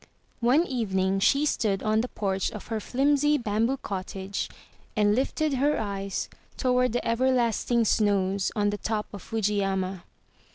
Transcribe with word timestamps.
One 0.39 0.65
evening 0.65 1.19
she 1.19 1.45
stood 1.45 1.83
on 1.83 2.01
the 2.01 2.07
porch 2.07 2.49
of 2.49 2.69
her 2.69 2.79
flimsy 2.79 3.37
bamboo 3.37 3.77
cottage 3.77 4.49
and 4.95 5.13
lifted 5.13 5.53
her 5.53 5.79
eyes 5.79 6.27
toward 6.57 6.93
the 6.93 7.07
everlasting 7.07 7.85
snows 7.85 8.51
on 8.55 8.71
the 8.71 8.79
top 8.79 9.05
of 9.13 9.21
Fujiyama. 9.21 10.03